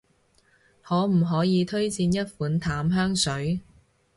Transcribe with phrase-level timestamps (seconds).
[0.81, 3.61] 可唔可以推薦一款淡香水？